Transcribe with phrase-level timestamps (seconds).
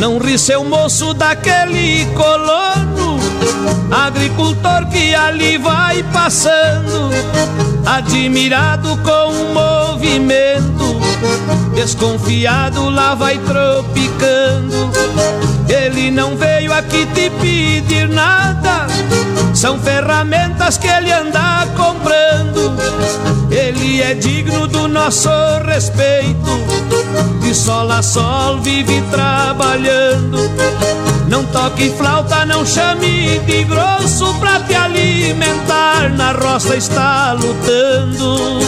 [0.00, 3.20] Não ri seu moço daquele colono,
[3.90, 7.10] agricultor que ali vai passando,
[7.84, 10.99] admirado com o movimento,
[11.74, 14.90] desconfiado lá vai tropicando.
[15.68, 18.86] Ele não veio aqui te pedir nada,
[19.54, 22.76] são ferramentas que ele anda comprando.
[23.50, 25.30] Ele é digno do nosso
[25.64, 26.50] respeito,
[27.40, 30.50] de sol a sol vive trabalhando.
[31.28, 36.10] Não toque flauta, não chame de grosso pra te alimentar.
[36.10, 38.60] Na roça está lutando.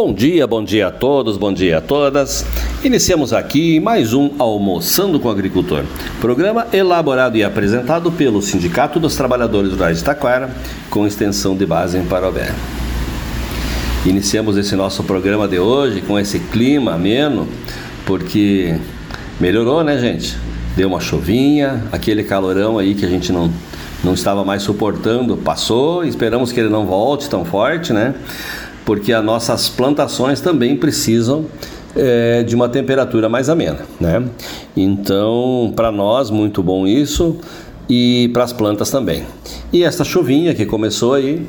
[0.00, 2.46] Bom dia, bom dia a todos, bom dia a todas.
[2.84, 5.82] Iniciamos aqui mais um Almoçando com o Agricultor,
[6.20, 10.50] programa elaborado e apresentado pelo Sindicato dos Trabalhadores Rurais de Taquara,
[10.88, 12.54] com extensão de base em Parobé.
[14.06, 17.48] Iniciamos esse nosso programa de hoje com esse clima ameno,
[18.06, 18.76] porque
[19.40, 20.38] melhorou, né, gente?
[20.76, 23.50] Deu uma chuvinha, aquele calorão aí que a gente não,
[24.04, 28.14] não estava mais suportando passou, esperamos que ele não volte tão forte, né?
[28.88, 31.44] Porque as nossas plantações também precisam
[31.94, 34.24] é, de uma temperatura mais amena, né?
[34.74, 37.36] Então, para nós, muito bom isso
[37.86, 39.24] e para as plantas também.
[39.70, 41.46] E essa chuvinha que começou aí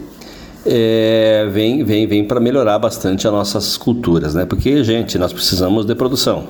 [0.65, 4.43] é, vem, vem, vem para melhorar bastante as nossas culturas, né?
[4.43, 6.43] Porque, gente, nós precisamos de produção.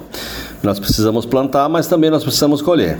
[0.63, 2.97] Nós precisamos plantar, mas também nós precisamos colher.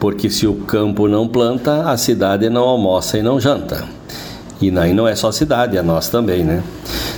[0.00, 3.84] Porque se o campo não planta, a cidade não almoça e não janta.
[4.60, 6.64] E aí não é só a cidade, é nós também, né?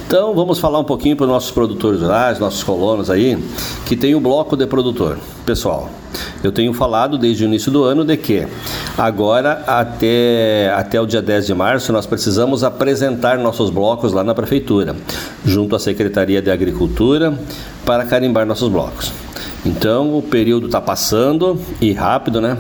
[0.06, 3.42] Então vamos falar um pouquinho para os nossos produtores rurais, nossos colonos aí,
[3.86, 5.18] que tem o bloco de produtor.
[5.46, 5.88] Pessoal,
[6.42, 8.46] eu tenho falado desde o início do ano de que
[8.98, 14.34] agora até, até o dia 10 de março nós precisamos apresentar nossos blocos lá na
[14.34, 14.94] prefeitura,
[15.44, 17.36] junto à Secretaria de Agricultura,
[17.84, 19.10] para carimbar nossos blocos.
[19.64, 22.58] Então o período está passando e rápido, né?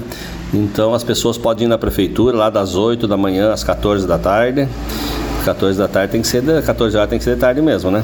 [0.52, 4.18] Então as pessoas podem ir na prefeitura lá das 8 da manhã às 14 da
[4.18, 4.66] tarde.
[5.44, 8.02] 14 da tarde tem que ser 14 horas tem que ser de tarde mesmo, né?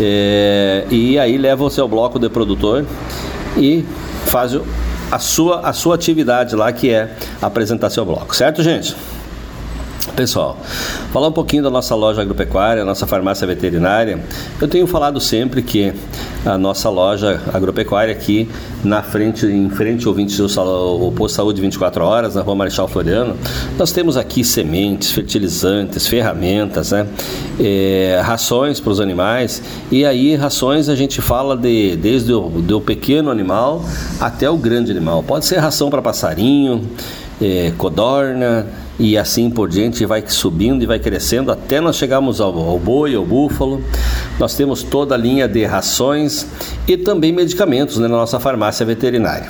[0.00, 2.84] É, e aí leva o seu bloco de produtor
[3.56, 3.84] e
[4.26, 4.58] faz
[5.10, 7.10] a sua, a sua atividade lá que é
[7.40, 8.96] apresentar seu bloco, certo, gente?
[10.18, 10.58] Pessoal,
[11.12, 14.18] falar um pouquinho da nossa loja agropecuária, nossa farmácia veterinária.
[14.60, 15.92] Eu tenho falado sempre que
[16.44, 18.50] a nossa loja agropecuária aqui
[18.82, 23.36] na frente, em frente ao 20, o posto saúde 24 horas, na rua Marechal Floriano,
[23.78, 27.06] nós temos aqui sementes, fertilizantes, ferramentas, né?
[27.60, 29.62] É, rações para os animais.
[29.88, 33.84] E aí, rações a gente fala de desde o do pequeno animal
[34.18, 35.22] até o grande animal.
[35.22, 36.90] Pode ser ração para passarinho,
[37.40, 38.66] é, codorna
[38.98, 43.14] e assim por diante vai subindo e vai crescendo até nós chegarmos ao, ao boi,
[43.14, 43.82] ao búfalo.
[44.38, 46.46] Nós temos toda a linha de rações
[46.86, 49.48] e também medicamentos né, na nossa farmácia veterinária.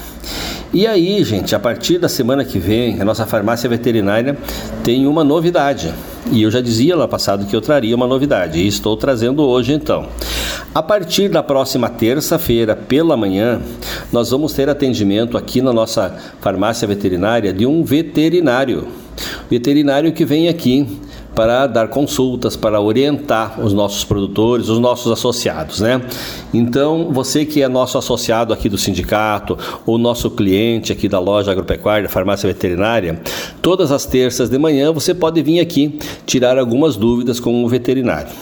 [0.72, 4.36] E aí, gente, a partir da semana que vem, a nossa farmácia veterinária
[4.84, 5.94] tem uma novidade.
[6.30, 9.72] E eu já dizia lá passado que eu traria uma novidade, e estou trazendo hoje
[9.72, 10.06] então.
[10.74, 13.62] A partir da próxima terça-feira, pela manhã,
[14.12, 18.86] nós vamos ter atendimento aqui na nossa farmácia veterinária de um veterinário.
[19.50, 20.86] Veterinário que vem aqui
[21.38, 26.02] para dar consultas, para orientar os nossos produtores, os nossos associados, né?
[26.52, 29.56] Então, você que é nosso associado aqui do sindicato,
[29.86, 33.20] ou nosso cliente aqui da loja agropecuária, farmácia veterinária,
[33.62, 38.32] todas as terças de manhã você pode vir aqui tirar algumas dúvidas com o veterinário.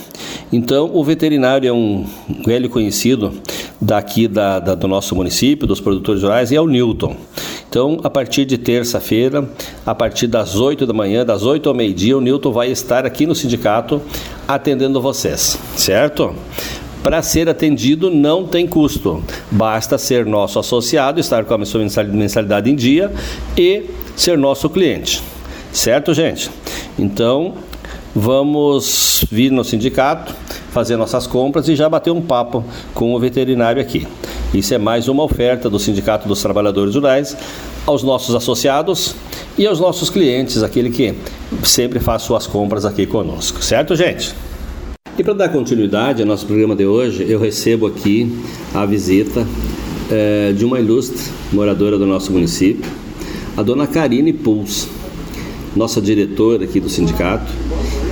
[0.51, 2.07] Então, o veterinário é um
[2.47, 3.33] velho conhecido
[3.79, 7.15] daqui da, da, do nosso município, dos produtores rurais, e é o Newton.
[7.77, 9.47] Então, a partir de terça-feira,
[9.85, 13.27] a partir das 8 da manhã, das 8 ao meio-dia, o Newton vai estar aqui
[13.27, 14.01] no sindicato
[14.49, 16.35] atendendo vocês, certo?
[17.03, 22.71] Para ser atendido não tem custo, basta ser nosso associado, estar com a sua mensalidade
[22.71, 23.13] em dia
[23.59, 23.83] e
[24.17, 25.23] ser nosso cliente,
[25.71, 26.51] certo, gente?
[26.99, 27.57] Então,
[28.17, 30.35] vamos vir no sindicato,
[30.71, 32.65] fazer nossas compras e já bater um papo
[32.95, 34.09] com o veterinário aqui.
[34.55, 37.37] Isso é mais uma oferta do Sindicato dos Trabalhadores Rurais
[37.85, 39.15] aos nossos associados
[39.59, 41.15] e aos nossos clientes, aquele que
[41.63, 44.35] sempre faz suas compras aqui conosco, certo, gente?
[45.19, 48.35] E para dar continuidade ao nosso programa de hoje, eu recebo aqui
[48.75, 49.47] a visita
[50.11, 51.23] é, de uma ilustre
[51.53, 52.91] moradora do nosso município,
[53.57, 54.89] a dona Karine Puls,
[55.77, 57.53] nossa diretora aqui do sindicato,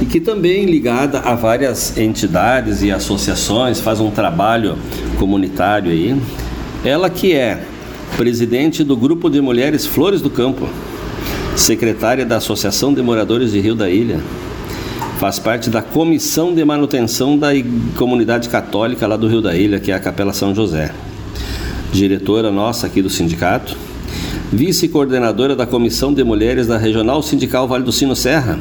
[0.01, 4.77] e que também ligada a várias entidades e associações, faz um trabalho
[5.19, 6.15] comunitário aí.
[6.85, 7.65] Ela que é
[8.17, 10.69] presidente do Grupo de Mulheres Flores do Campo,
[11.57, 14.21] secretária da Associação de Moradores de Rio da Ilha,
[15.19, 17.49] faz parte da Comissão de Manutenção da
[17.97, 20.93] Comunidade Católica lá do Rio da Ilha, que é a Capela São José.
[21.93, 23.77] Diretora nossa aqui do sindicato,
[24.53, 28.61] vice-coordenadora da Comissão de Mulheres da Regional Sindical Vale do Sino Serra.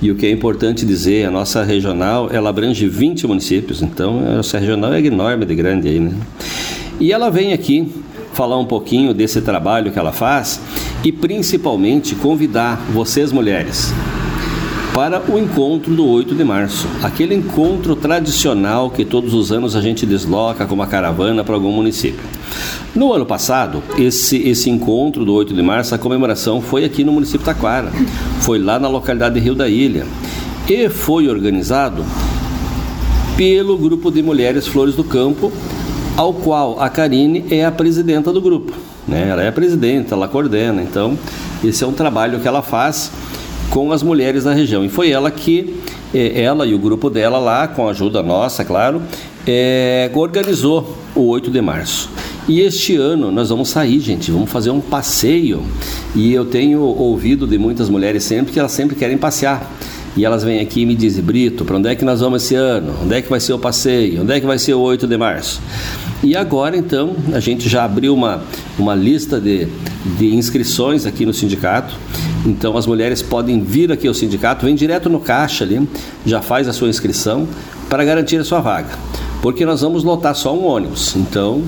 [0.00, 4.58] E o que é importante dizer, a nossa regional, ela abrange 20 municípios, então essa
[4.58, 6.12] regional é enorme de grande aí, né?
[7.00, 7.92] E ela vem aqui
[8.32, 10.60] falar um pouquinho desse trabalho que ela faz
[11.04, 13.92] e principalmente convidar vocês mulheres
[14.98, 19.80] para o encontro do 8 de março, aquele encontro tradicional que todos os anos a
[19.80, 22.18] gente desloca com uma caravana para algum município.
[22.96, 27.12] No ano passado, esse, esse encontro do 8 de março, a comemoração foi aqui no
[27.12, 27.92] município Taquara,
[28.40, 30.04] foi lá na localidade de Rio da Ilha
[30.68, 32.04] e foi organizado
[33.36, 35.52] pelo grupo de mulheres Flores do Campo,
[36.16, 38.72] ao qual a Karine é a presidenta do grupo.
[39.06, 39.28] Né?
[39.28, 41.16] Ela é a presidenta, ela coordena, então
[41.62, 43.12] esse é um trabalho que ela faz
[43.70, 44.84] com as mulheres da região.
[44.84, 45.74] E foi ela que,
[46.14, 49.02] eh, ela e o grupo dela lá, com a ajuda nossa, claro,
[49.46, 52.10] é, organizou o 8 de março.
[52.48, 55.62] E este ano nós vamos sair, gente, vamos fazer um passeio.
[56.14, 59.70] E eu tenho ouvido de muitas mulheres sempre que elas sempre querem passear.
[60.16, 62.54] E elas vêm aqui e me dizem, Brito, para onde é que nós vamos esse
[62.54, 62.92] ano?
[63.02, 64.22] Onde é que vai ser o passeio?
[64.22, 65.60] Onde é que vai ser o 8 de março?
[66.22, 68.42] E agora, então, a gente já abriu uma,
[68.76, 69.68] uma lista de,
[70.18, 71.94] de inscrições aqui no sindicato.
[72.44, 75.88] Então, as mulheres podem vir aqui ao sindicato, vem direto no caixa ali,
[76.26, 77.46] já faz a sua inscrição
[77.88, 78.90] para garantir a sua vaga.
[79.40, 81.14] Porque nós vamos lotar só um ônibus.
[81.14, 81.62] Então,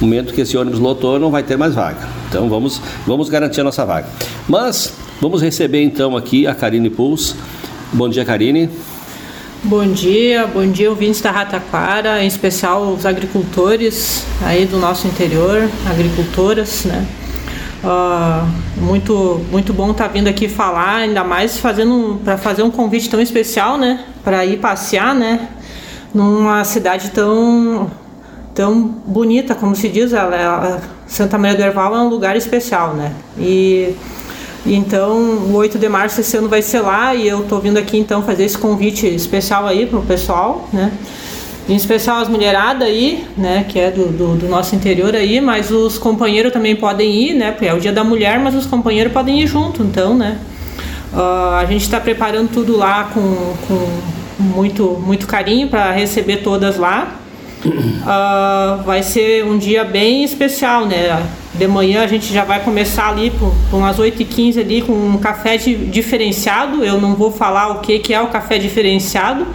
[0.00, 2.06] no momento que esse ônibus lotou, não vai ter mais vaga.
[2.28, 4.08] Então, vamos, vamos garantir a nossa vaga.
[4.46, 7.34] Mas, vamos receber então aqui a Karine Puls.
[7.94, 8.68] Bom dia, Karine.
[9.62, 15.70] Bom dia, bom dia ouvintes da Rataquara, em especial os agricultores aí do nosso interior,
[15.88, 17.06] agricultoras, né?
[17.84, 22.70] Uh, muito, muito bom estar tá vindo aqui falar, ainda mais fazendo para fazer um
[22.70, 24.04] convite tão especial, né?
[24.24, 25.48] Para ir passear, né?
[26.12, 27.88] Numa cidade tão
[28.56, 32.92] tão bonita, como se diz, ela, ela Santa Maria do Herval é um lugar especial,
[32.94, 33.12] né?
[33.38, 33.94] E
[34.66, 37.98] então, o 8 de março esse ano vai ser lá e eu tô vindo aqui
[37.98, 40.90] então fazer esse convite especial aí pro pessoal, né?
[41.68, 43.66] Em especial as mulheradas aí, né?
[43.68, 47.52] Que é do, do, do, nosso interior aí, mas os companheiros também podem ir, né?
[47.52, 50.38] Porque é o dia da mulher, mas os companheiros podem ir junto, então, né?
[51.12, 53.88] Uh, a gente está preparando tudo lá com, com
[54.38, 57.16] muito, muito carinho para receber todas lá.
[57.64, 61.22] Uh, vai ser um dia bem especial, né?
[61.54, 65.18] De manhã a gente já vai começar ali por, por umas 8h15 ali com um
[65.18, 66.84] café de, diferenciado.
[66.84, 69.46] Eu não vou falar o que, que é o café diferenciado,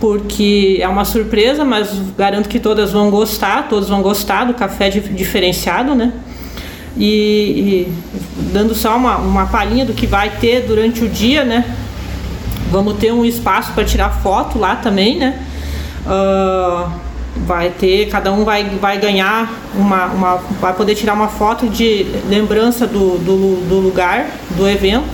[0.00, 4.90] porque é uma surpresa, mas garanto que todas vão gostar, todos vão gostar do café
[4.90, 6.12] de, diferenciado, né?
[6.96, 7.92] E, e,
[8.52, 11.76] dando só uma, uma palhinha do que vai ter durante o dia, né?
[12.72, 15.38] Vamos ter um espaço para tirar foto lá também, né?
[16.04, 16.90] Uh,
[17.36, 22.06] vai ter, cada um vai, vai ganhar uma, uma vai poder tirar uma foto de
[22.28, 25.08] lembrança do, do, do lugar, do evento,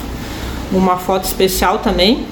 [0.72, 2.26] uma foto especial também.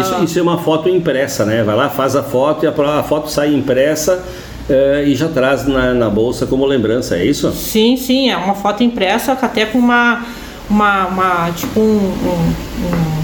[0.00, 1.62] Isso, ah, isso é uma foto impressa, né?
[1.62, 4.22] Vai lá, faz a foto e a, a foto sai impressa
[4.68, 7.50] é, e já traz na, na, bolsa como lembrança, é isso?
[7.52, 10.26] Sim, sim, é uma foto impressa até com uma,
[10.68, 13.17] uma, uma tipo um, um, um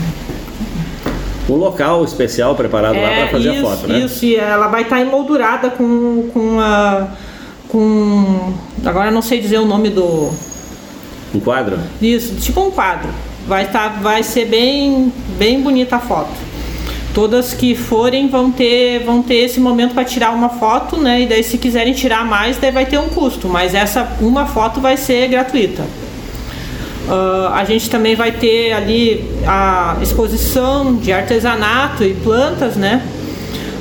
[1.48, 3.98] um local especial preparado é, lá para fazer isso, a foto, né?
[4.00, 7.08] Isso, e ela vai estar tá emoldurada com, com a.
[7.68, 8.52] com.
[8.84, 10.30] Agora não sei dizer o nome do.
[11.34, 11.78] Um quadro?
[12.00, 13.10] Isso, tipo um quadro.
[13.46, 16.32] Vai, tá, vai ser bem, bem bonita a foto.
[17.12, 21.22] Todas que forem vão ter, vão ter esse momento para tirar uma foto, né?
[21.22, 23.48] E daí se quiserem tirar mais, daí vai ter um custo.
[23.48, 25.84] Mas essa uma foto vai ser gratuita.
[27.06, 33.02] Uh, a gente também vai ter ali a exposição de artesanato e plantas, né?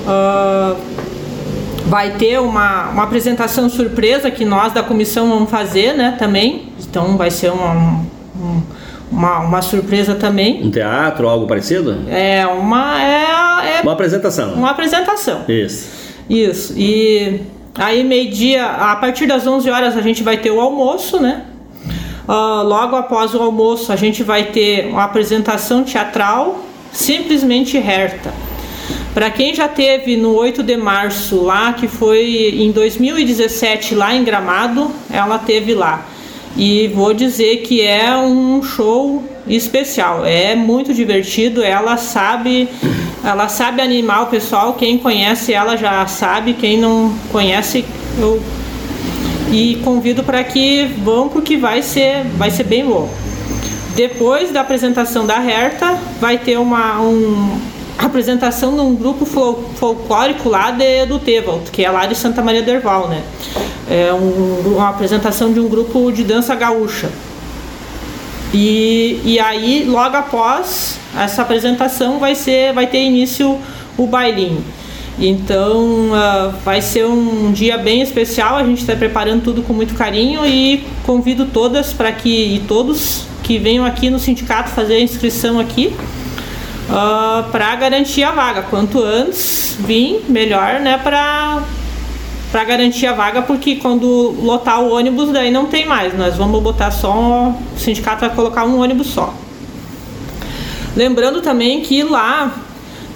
[0.06, 0.76] Uh,
[1.86, 6.16] vai ter uma, uma apresentação surpresa que nós da comissão vamos fazer, né?
[6.20, 6.74] Também.
[6.80, 8.02] Então vai ser uma,
[9.10, 10.62] uma, uma surpresa também.
[10.62, 12.00] Um teatro, algo parecido?
[12.10, 14.54] É uma é, é uma apresentação.
[14.54, 15.46] Uma apresentação.
[15.48, 15.88] Isso.
[16.30, 16.74] Isso.
[16.76, 17.42] E
[17.76, 21.44] aí meio dia, a partir das 11 horas a gente vai ter o almoço, né?
[22.28, 28.34] Uh, logo após o almoço, a gente vai ter uma apresentação teatral simplesmente Herta.
[29.14, 34.24] Para quem já teve no 8 de março lá, que foi em 2017 lá em
[34.24, 36.06] Gramado, ela teve lá.
[36.56, 42.70] E vou dizer que é um show especial, é muito divertido, ela sabe,
[43.24, 47.84] ela sabe animar o pessoal, quem conhece ela já sabe, quem não conhece,
[48.18, 48.42] eu
[49.54, 53.08] e convido para que vão porque vai ser, vai ser bem bom.
[53.96, 57.60] Depois da apresentação da Herta, vai ter uma um,
[58.00, 62.42] apresentação de um grupo fol folclórico lá de, do Tevalt, que é lá de Santa
[62.42, 63.22] Maria Derval, né?
[63.88, 67.12] É um, uma apresentação de um grupo de dança gaúcha.
[68.52, 73.60] E, e aí, logo após essa apresentação, vai, ser, vai ter início
[73.96, 74.64] o bailinho.
[75.20, 78.58] Então uh, vai ser um dia bem especial.
[78.58, 83.26] A gente está preparando tudo com muito carinho e convido todas para que e todos
[83.44, 85.88] que venham aqui no sindicato fazer a inscrição aqui
[86.90, 88.64] uh, ah, para garantir a vaga.
[88.64, 90.98] Quanto antes vir, melhor, né?
[90.98, 91.62] Para
[92.52, 94.06] para garantir a vaga, porque quando
[94.40, 96.16] lotar o ônibus daí não tem mais.
[96.16, 99.34] Nós vamos botar só o sindicato vai colocar um ônibus só.
[100.96, 102.54] Lembrando também que lá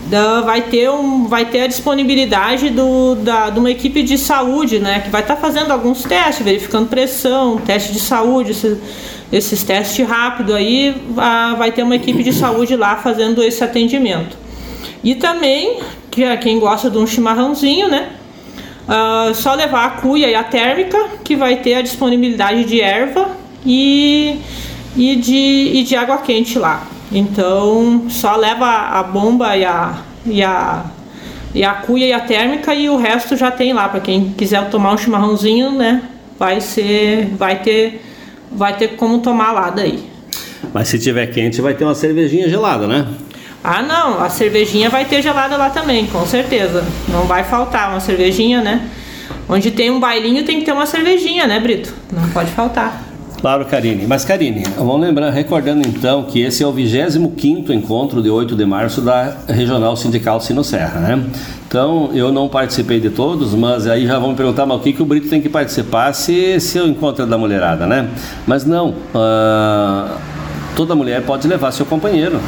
[0.09, 4.79] da, vai, ter um, vai ter a disponibilidade do, da, de uma equipe de saúde,
[4.79, 5.01] né?
[5.01, 8.77] Que vai estar tá fazendo alguns testes, verificando pressão, teste de saúde, esses,
[9.31, 14.37] esses testes rápidos aí, a, vai ter uma equipe de saúde lá fazendo esse atendimento.
[15.03, 18.09] E também, que é quem gosta de um chimarrãozinho, né?
[18.87, 23.31] Uh, só levar a cuia e a térmica, que vai ter a disponibilidade de erva
[23.65, 24.39] e,
[24.95, 26.87] e, de, e de água quente lá.
[27.11, 30.85] Então só leva a bomba e a, e a,
[31.53, 33.87] e a cuia e a térmica e o resto já tem lá.
[33.89, 36.01] Para quem quiser tomar um chimarrãozinho, né?
[36.37, 37.27] Vai ser.
[37.37, 38.03] Vai ter.
[38.51, 40.09] Vai ter como tomar lá daí.
[40.73, 43.07] Mas se tiver quente, vai ter uma cervejinha gelada, né?
[43.63, 46.85] Ah, não, a cervejinha vai ter gelada lá também, com certeza.
[47.09, 48.87] Não vai faltar uma cervejinha, né?
[49.49, 51.93] Onde tem um bailinho tem que ter uma cervejinha, né, Brito?
[52.11, 53.01] Não pode faltar.
[53.39, 54.08] Claro, Karine.
[54.08, 58.65] Mas, Karine, vamos lembrar, recordando então que esse é o 25 encontro de 8 de
[58.65, 61.24] março da Regional Sindical Sino Serra, né?
[61.67, 64.94] Então, eu não participei de todos, mas aí já vão me perguntar, mas o que,
[64.94, 68.10] que o Brito tem que participar se, se o encontro da mulherada, né?
[68.48, 70.17] Mas não, uh,
[70.75, 72.39] toda mulher pode levar seu companheiro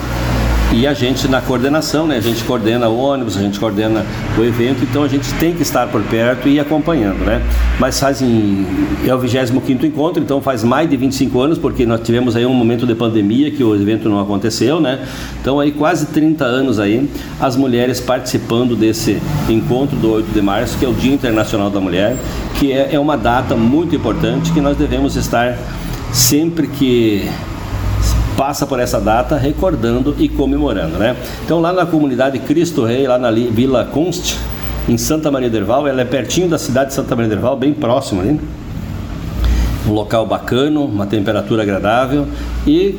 [0.72, 2.18] e a gente na coordenação, né?
[2.18, 4.06] A gente coordena o ônibus, a gente coordena
[4.38, 7.42] o evento, então a gente tem que estar por perto e acompanhando, né?
[7.80, 8.68] Mas fazem
[9.06, 12.54] é o 25 encontro, então faz mais de 25 anos, porque nós tivemos aí um
[12.54, 15.00] momento de pandemia que o evento não aconteceu, né?
[15.42, 17.10] Então aí quase 30 anos aí
[17.40, 21.80] as mulheres participando desse encontro do 8 de março, que é o Dia Internacional da
[21.80, 22.16] Mulher,
[22.60, 25.58] que é, é uma data muito importante que nós devemos estar
[26.12, 27.28] sempre que
[28.40, 31.14] passa por essa data recordando e comemorando, né?
[31.44, 34.38] Então lá na comunidade Cristo Rei, lá na Vila Const,
[34.88, 38.22] em Santa Maria Derval, ela é pertinho da cidade de Santa Maria Derval, bem próximo
[38.22, 38.40] ali.
[39.86, 42.28] Um local bacana, uma temperatura agradável
[42.66, 42.98] e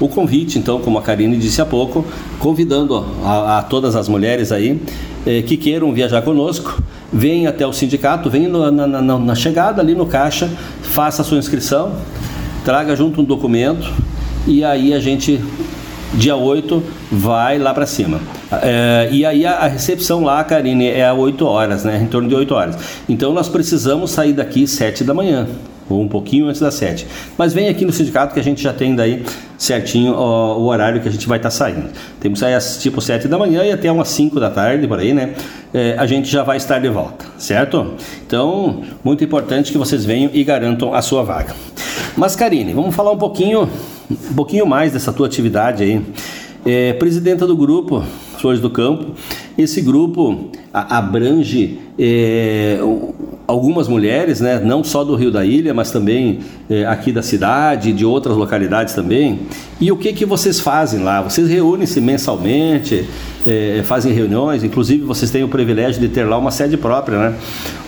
[0.00, 2.04] o convite, então, como a Karine disse há pouco,
[2.40, 4.82] convidando a, a todas as mulheres aí
[5.24, 6.82] eh, que queiram viajar conosco,
[7.12, 10.50] venham até o sindicato, venham na, na, na chegada ali no caixa,
[10.82, 11.92] faça a sua inscrição,
[12.64, 13.88] traga junto um documento
[14.46, 15.40] e aí a gente
[16.14, 18.20] dia 8 vai lá para cima.
[18.62, 22.00] É, e aí a, a, recepção lá, Karine, é às 8 horas, né?
[22.02, 22.76] Em torno de 8 horas.
[23.08, 25.46] Então nós precisamos sair daqui 7 da manhã,
[25.88, 27.06] ou um pouquinho antes das 7.
[27.38, 29.24] Mas vem aqui no sindicato que a gente já tem daí
[29.56, 31.90] certinho ó, o horário que a gente vai estar tá saindo.
[32.18, 34.98] Temos que sair às tipo 7 da manhã e até umas 5 da tarde, por
[34.98, 35.34] aí, né?
[35.72, 37.94] É, a gente já vai estar de volta, certo?
[38.26, 41.54] Então, muito importante que vocês venham e garantam a sua vaga.
[42.16, 43.68] Mas, Karine, vamos falar um pouquinho
[44.10, 46.02] um pouquinho mais dessa tua atividade aí.
[46.64, 48.04] É, presidenta do grupo
[48.38, 49.12] Flores do Campo.
[49.56, 52.78] Esse grupo abrange é,
[53.46, 56.40] algumas mulheres, né, não só do Rio da Ilha, mas também
[56.70, 59.40] é, aqui da cidade, de outras localidades também.
[59.80, 61.20] E o que que vocês fazem lá?
[61.20, 63.04] Vocês reúnem-se mensalmente,
[63.44, 67.36] é, fazem reuniões, inclusive vocês têm o privilégio de ter lá uma sede própria, né?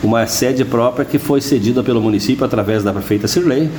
[0.02, 3.70] Uma sede própria que foi cedida pelo município através da prefeita Sirley,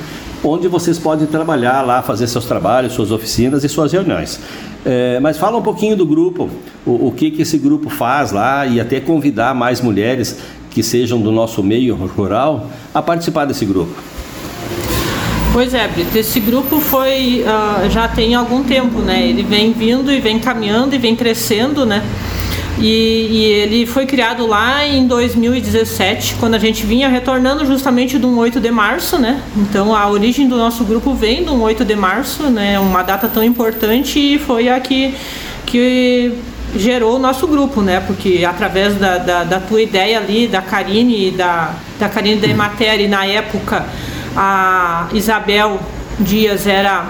[0.42, 4.40] onde vocês podem trabalhar lá, fazer seus trabalhos, suas oficinas e suas reuniões.
[4.86, 6.48] É, mas fala um pouquinho do grupo,
[6.86, 10.38] o, o que que esse grupo faz lá e até convidar mais mulheres
[10.70, 13.94] que sejam do nosso meio rural a participar desse grupo.
[15.54, 19.24] Pois é, Brito, esse grupo foi uh, já tem algum tempo, né?
[19.24, 22.02] Ele vem vindo e vem caminhando e vem crescendo, né?
[22.76, 28.36] E, e, ele foi criado lá em 2017, quando a gente vinha retornando justamente do
[28.36, 29.40] 8 de março, né?
[29.56, 32.76] Então a origem do nosso grupo vem do 8 de março, né?
[32.80, 35.14] Uma data tão importante e foi a que,
[35.66, 36.32] que
[36.74, 38.00] gerou o nosso grupo, né?
[38.04, 43.24] Porque através da, da, da tua ideia ali, da Karine, da, da Karine da na
[43.24, 43.86] época
[44.36, 45.78] a Isabel
[46.18, 47.06] Dias era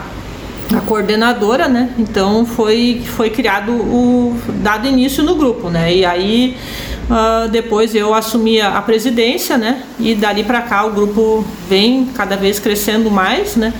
[0.75, 1.91] a coordenadora, né?
[1.99, 5.95] Então foi, foi criado o dado início no grupo, né?
[5.95, 6.57] E aí
[7.05, 9.83] uh, depois eu assumi a presidência, né?
[9.99, 13.73] E dali para cá o grupo vem cada vez crescendo mais, né?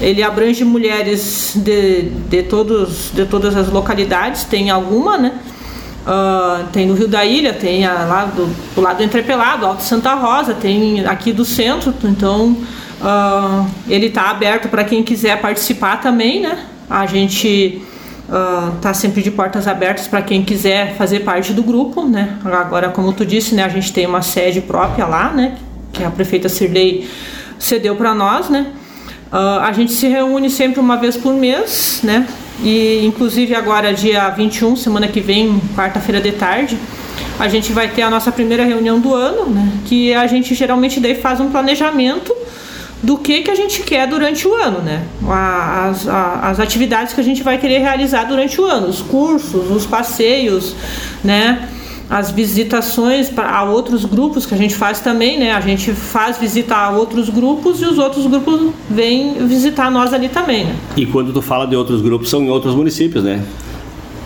[0.00, 5.32] Ele abrange mulheres de, de, todos, de todas as localidades, tem alguma, né?
[6.08, 9.82] Uh, tem no Rio da Ilha, tem a, lá do, do lado do Entrepelado, Alto
[9.82, 12.56] Santa Rosa, tem aqui do centro, então
[13.00, 16.58] Uh, ele está aberto para quem quiser participar também, né?
[16.90, 17.80] A gente
[18.74, 22.36] está uh, sempre de portas abertas para quem quiser fazer parte do grupo, né?
[22.44, 23.62] Agora, como tu disse, né?
[23.62, 25.56] A gente tem uma sede própria lá, né?
[25.92, 27.08] Que a prefeita Sirlei
[27.58, 28.66] cedeu para nós, né?
[29.30, 32.26] A gente se reúne sempre uma vez por mês, né?
[32.62, 36.78] E inclusive agora dia 21, semana que vem, quarta-feira de tarde,
[37.38, 39.72] a gente vai ter a nossa primeira reunião do ano, né?
[39.84, 42.34] Que a gente geralmente daí faz um planejamento
[43.02, 45.04] do que, que a gente quer durante o ano, né?
[45.28, 49.86] As, as atividades que a gente vai querer realizar durante o ano, os cursos, os
[49.86, 50.74] passeios,
[51.22, 51.68] né?
[52.10, 55.52] As visitações a outros grupos que a gente faz também, né?
[55.52, 60.28] A gente faz visita a outros grupos e os outros grupos vêm visitar nós ali
[60.28, 60.76] também, né?
[60.96, 63.42] E quando tu fala de outros grupos, são em outros municípios, né?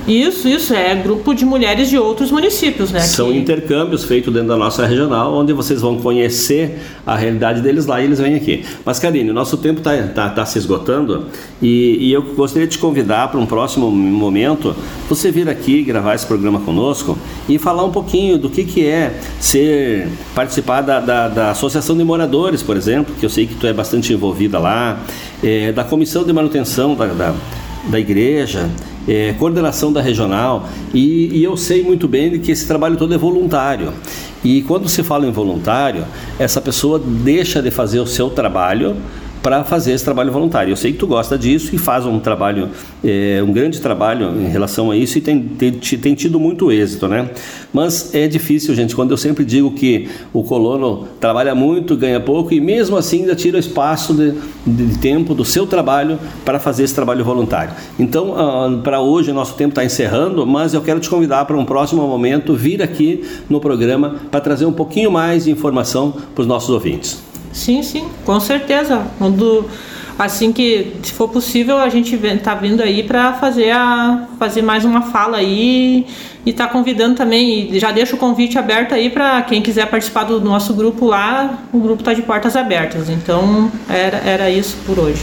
[0.07, 3.01] Isso, isso, é grupo de mulheres de outros municípios, né?
[3.01, 3.39] São que...
[3.39, 8.05] intercâmbios feitos dentro da nossa regional, onde vocês vão conhecer a realidade deles lá e
[8.05, 8.65] eles vêm aqui.
[8.85, 11.27] Mas, Karine, o nosso tempo está tá, tá se esgotando
[11.61, 14.75] e, e, eu gostaria de te convidar para um próximo momento
[15.09, 17.17] você vir aqui gravar esse programa conosco
[17.49, 22.03] e falar um pouquinho do que, que é ser participar da, da, da Associação de
[22.03, 25.01] Moradores, por exemplo, que eu sei que tu é bastante envolvida lá,
[25.43, 27.35] é, da Comissão de Manutenção da, da,
[27.91, 28.71] da Igreja
[29.07, 33.19] é, coordenação da regional, e, e, eu sei muito bem que esse trabalho todo é
[33.19, 33.93] voluntário.
[34.45, 36.05] E quando se fala em voluntário,
[36.39, 38.97] essa pessoa deixa de fazer o seu trabalho
[39.43, 40.71] para fazer esse trabalho voluntário.
[40.71, 42.71] Eu sei que tu gosta disso e faz um trabalho,
[43.05, 47.09] é, um grande trabalho em relação a isso e tem, tem, tem, tido muito êxito,
[47.09, 47.29] né?
[47.73, 52.55] Mas é difícil, gente, quando eu sempre digo que o colono trabalha muito, ganha pouco
[52.55, 56.95] e mesmo assim ainda tira espaço de, de tempo do seu trabalho para fazer esse
[56.95, 57.75] trabalho voluntário.
[57.99, 61.65] Então, uh, para hoje, nosso tempo está encerrando, mas eu quero te convidar para um
[61.65, 66.47] próximo momento vir aqui no programa para trazer um pouquinho mais de informação para os
[66.47, 67.32] nossos ouvintes.
[67.53, 69.07] Sim, sim, com certeza.
[69.19, 69.69] Quando
[70.19, 74.85] assim que se for possível a gente tá vindo aí para fazer a fazer mais
[74.85, 76.07] uma fala aí
[76.45, 77.75] e tá convidando também.
[77.75, 81.59] E já deixa o convite aberto aí para quem quiser participar do nosso grupo lá.
[81.73, 83.09] O grupo tá de portas abertas.
[83.09, 85.23] Então era, era isso por hoje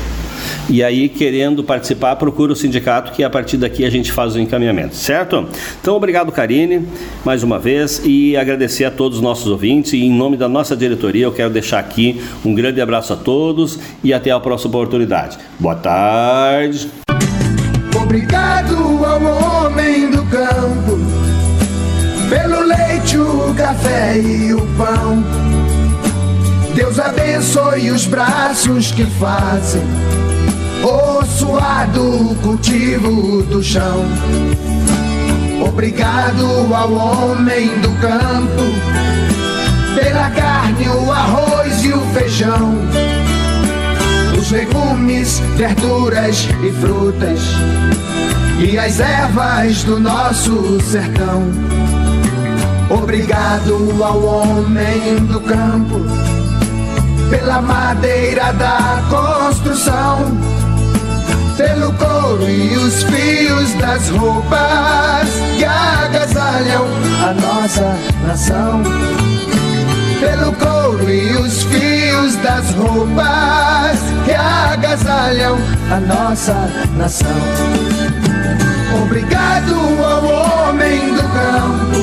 [0.70, 4.40] e aí, querendo participar, procura o sindicato que a partir daqui a gente faz o
[4.40, 5.48] encaminhamento, certo?
[5.82, 6.88] Então, obrigado, Karine,
[7.26, 9.94] mais uma vez, e agradecer a todos os nossos ouvintes.
[9.94, 13.80] E em nome da nossa diretoria, eu quero deixar aqui um grande abraço a todos
[14.04, 15.40] e até a próxima oportunidade.
[15.60, 16.88] Boa tarde.
[18.00, 21.00] Obrigado ao homem do campo,
[22.30, 25.24] pelo leite, o café e o pão.
[26.76, 29.82] Deus abençoe os braços que fazem
[30.90, 34.06] o suado cultivo do chão.
[35.68, 38.64] Obrigado ao homem do campo,
[39.96, 42.76] pela carne, o arroz e o feijão,
[44.38, 47.42] os legumes, verduras e frutas,
[48.60, 51.44] e as ervas do nosso sertão.
[52.90, 56.02] Obrigado ao homem do campo,
[57.30, 60.59] pela madeira da construção
[61.60, 66.88] pelo couro e os fios das roupas que agasalham
[67.22, 68.82] a nossa nação.
[70.22, 75.58] Pelo couro e os fios das roupas que agasalham
[75.92, 76.56] a nossa
[76.96, 77.28] nação.
[79.04, 81.98] Obrigado ao homem do campo,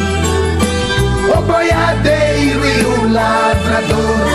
[1.34, 4.26] o boiadeiro e o lavrador,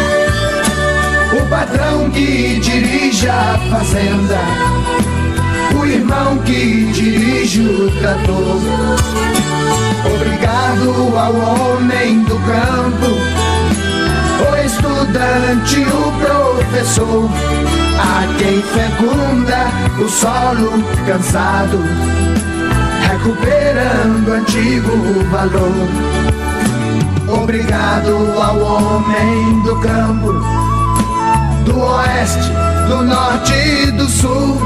[1.40, 4.40] o patrão que dirige a fazenda,
[6.34, 8.62] o que dirige o trator.
[10.16, 13.08] Obrigado ao homem do campo,
[14.50, 17.30] o estudante, o professor,
[18.00, 19.72] a quem fecunda
[20.04, 21.80] o solo cansado
[23.12, 24.92] recuperando antigo
[25.30, 25.72] valor.
[27.42, 30.34] Obrigado ao homem do campo,
[31.66, 32.52] do oeste,
[32.88, 34.60] do norte e do sul,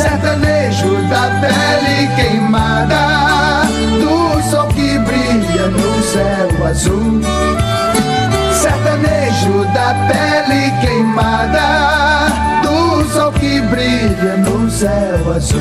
[0.00, 3.66] sertanejo da pele queimada,
[4.00, 7.20] do sol que brilha no céu azul.
[8.52, 12.28] Sertanejo da pele queimada,
[12.62, 15.60] do sol que brilha no céu azul.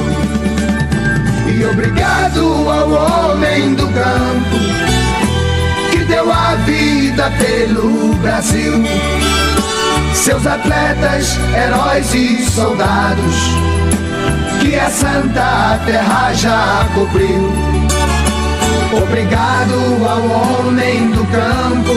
[1.45, 4.57] E obrigado ao homem do campo
[5.91, 8.85] que deu a vida pelo Brasil.
[10.13, 13.79] Seus atletas, heróis e soldados
[14.89, 17.53] a santa terra já cobriu.
[19.03, 21.93] Obrigado ao homem do campo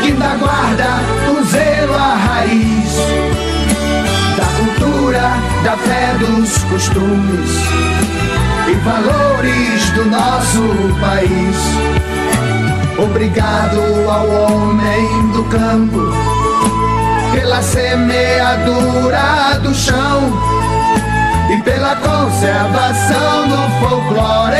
[0.00, 2.92] que ainda guarda o zelo à raiz
[4.36, 5.28] da cultura,
[5.64, 7.50] da fé dos costumes
[8.68, 10.62] e valores do nosso
[11.00, 11.56] país.
[12.96, 16.12] Obrigado ao homem do campo
[17.34, 20.55] pela semeadura do chão
[21.50, 24.56] e pela conservação do folclore,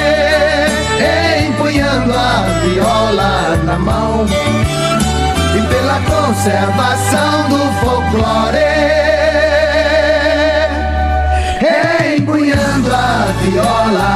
[1.48, 4.26] empunhando a viola na mão.
[5.54, 9.06] E pela conservação do folclore
[12.16, 14.15] empunhando a viola